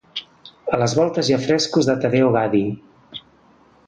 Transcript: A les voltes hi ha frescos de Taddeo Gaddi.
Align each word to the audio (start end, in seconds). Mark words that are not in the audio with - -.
A 0.77 0.77
les 0.83 0.95
voltes 0.99 1.29
hi 1.31 1.35
ha 1.37 1.41
frescos 1.43 1.89
de 1.89 1.95
Taddeo 2.05 2.31
Gaddi. 2.37 2.63